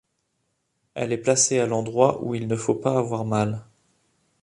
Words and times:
Elle 0.95 1.13
est 1.13 1.19
placée 1.19 1.59
à 1.59 1.67
l’endroit 1.67 2.23
où 2.25 2.33
il 2.33 2.47
ne 2.47 2.55
faut 2.55 2.73
pas 2.73 2.97
avoir 2.97 3.23
mal. 3.23 3.63